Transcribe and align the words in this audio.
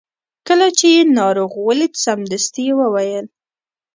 کله 0.47 0.67
چې 0.77 0.87
یې 0.95 1.01
ناروغ 1.17 1.51
ولید 1.67 1.93
سمدستي 2.05 2.61
یې 2.67 2.73
وویل. 2.81 3.25